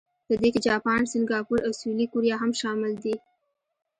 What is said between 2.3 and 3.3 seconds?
هم شامل دي.